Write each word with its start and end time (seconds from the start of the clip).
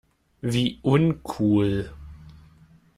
Wie 0.41 0.79
uncool! 0.81 1.93